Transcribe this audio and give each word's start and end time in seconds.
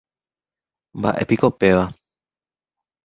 ¿Mbaʼépiko 0.99 1.47
péva? 1.59 1.85